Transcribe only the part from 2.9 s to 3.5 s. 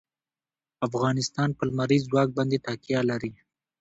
لري.